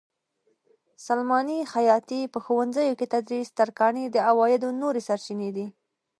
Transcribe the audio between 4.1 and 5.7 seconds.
عوایدو نورې سرچینې دي.